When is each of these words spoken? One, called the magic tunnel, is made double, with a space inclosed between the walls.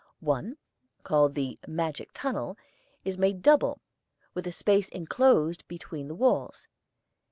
One, 0.19 0.57
called 1.03 1.35
the 1.35 1.59
magic 1.67 2.09
tunnel, 2.11 2.57
is 3.05 3.19
made 3.19 3.43
double, 3.43 3.81
with 4.33 4.47
a 4.47 4.51
space 4.51 4.89
inclosed 4.89 5.67
between 5.67 6.07
the 6.07 6.15
walls. 6.15 6.67